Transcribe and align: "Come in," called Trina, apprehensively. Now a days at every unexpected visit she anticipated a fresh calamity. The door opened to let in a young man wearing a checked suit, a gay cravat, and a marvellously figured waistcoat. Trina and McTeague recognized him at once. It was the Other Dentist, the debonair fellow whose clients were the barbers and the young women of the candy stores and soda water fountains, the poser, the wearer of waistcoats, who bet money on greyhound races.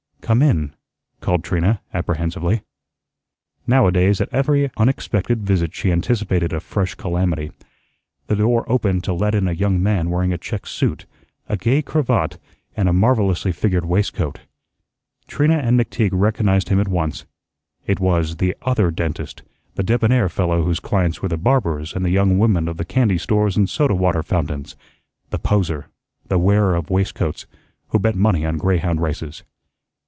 "Come 0.21 0.43
in," 0.43 0.73
called 1.19 1.43
Trina, 1.43 1.81
apprehensively. 1.93 2.61
Now 3.67 3.85
a 3.87 3.91
days 3.91 4.21
at 4.21 4.29
every 4.31 4.71
unexpected 4.77 5.41
visit 5.45 5.75
she 5.75 5.91
anticipated 5.91 6.53
a 6.53 6.61
fresh 6.61 6.95
calamity. 6.95 7.51
The 8.27 8.37
door 8.37 8.63
opened 8.71 9.03
to 9.03 9.13
let 9.13 9.35
in 9.35 9.49
a 9.49 9.51
young 9.51 9.83
man 9.83 10.09
wearing 10.09 10.31
a 10.31 10.37
checked 10.37 10.69
suit, 10.69 11.05
a 11.49 11.57
gay 11.57 11.81
cravat, 11.81 12.37
and 12.77 12.87
a 12.87 12.93
marvellously 12.93 13.51
figured 13.51 13.83
waistcoat. 13.83 14.39
Trina 15.27 15.57
and 15.57 15.77
McTeague 15.77 16.11
recognized 16.13 16.69
him 16.69 16.79
at 16.79 16.87
once. 16.87 17.25
It 17.85 17.99
was 17.99 18.37
the 18.37 18.55
Other 18.61 18.89
Dentist, 18.89 19.43
the 19.75 19.83
debonair 19.83 20.29
fellow 20.29 20.63
whose 20.63 20.79
clients 20.79 21.21
were 21.21 21.27
the 21.29 21.35
barbers 21.37 21.93
and 21.93 22.05
the 22.05 22.09
young 22.09 22.39
women 22.39 22.69
of 22.69 22.77
the 22.77 22.85
candy 22.85 23.17
stores 23.17 23.57
and 23.57 23.69
soda 23.69 23.95
water 23.95 24.23
fountains, 24.23 24.77
the 25.29 25.39
poser, 25.39 25.87
the 26.29 26.39
wearer 26.39 26.73
of 26.73 26.89
waistcoats, 26.89 27.47
who 27.89 27.99
bet 27.99 28.15
money 28.15 28.45
on 28.45 28.55
greyhound 28.57 29.01
races. 29.01 29.43